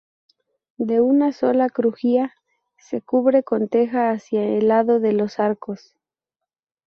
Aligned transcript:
De 0.79 0.99
una 0.99 1.31
sola 1.31 1.69
crujía, 1.69 2.33
se 2.79 3.01
cubre 3.03 3.43
con 3.43 3.67
teja 3.69 4.09
hacia 4.09 4.41
el 4.41 4.67
lado 4.67 4.99
de 4.99 5.11
los 5.13 5.37
arcos. 5.39 5.95